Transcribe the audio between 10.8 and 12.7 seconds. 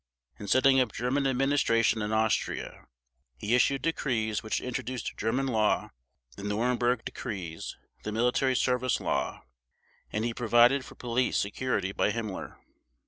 for police security by Himmler.